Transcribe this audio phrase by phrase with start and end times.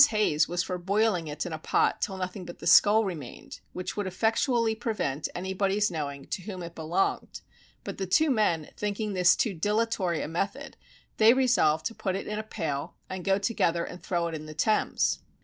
[0.09, 3.95] Hayes was for boiling it in a pot till nothing but the skull remained, which
[3.95, 7.41] would effectually prevent anybody's knowing to whom it belonged;
[7.83, 10.75] but the two men thinking this too dilatory a method,
[11.17, 14.47] they resolved to put it in a pail, and go together and throw it in
[14.47, 15.19] the Thames.